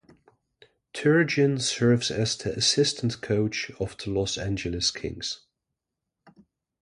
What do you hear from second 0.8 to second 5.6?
Turgeon serves as the assistant coach of the Los Angeles Kings.